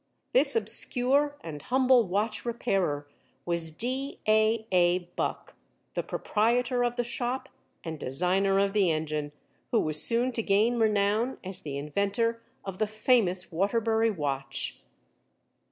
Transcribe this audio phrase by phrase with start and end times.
[0.33, 3.07] This obscure and humble watch repairer
[3.45, 4.17] was D.
[4.27, 4.65] A.
[4.71, 4.97] A.
[5.15, 5.53] Buck,
[5.93, 7.49] the proprietor of the shop
[7.83, 9.31] and designer of the engine,
[9.69, 14.79] who was soon to gain renown as the inventor of the famous Waterbury watch.